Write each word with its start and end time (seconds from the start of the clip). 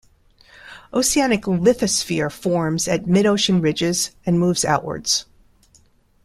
Oceanic 0.91 1.43
lithosphere 1.43 2.31
forms 2.31 2.87
at 2.87 3.05
mid-ocean 3.05 3.61
ridges 3.61 4.09
and 4.25 4.39
moves 4.39 4.65
outwards. 4.65 5.27